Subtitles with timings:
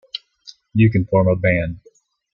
[0.73, 1.81] You can form a band.